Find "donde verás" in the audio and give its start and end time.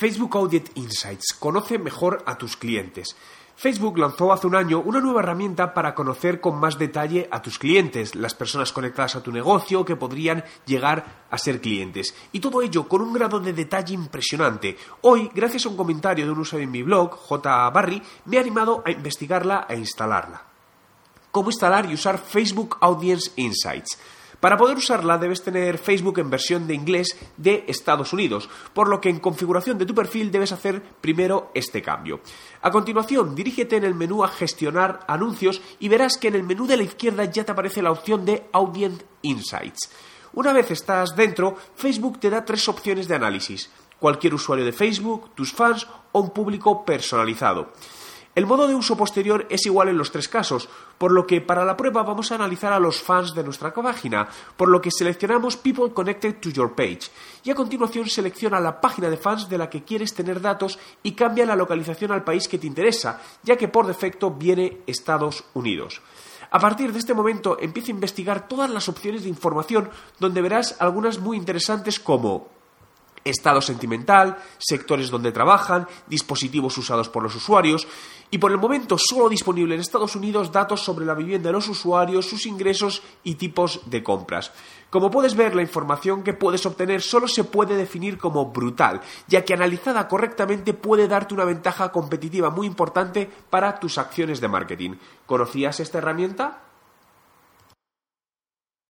70.20-70.76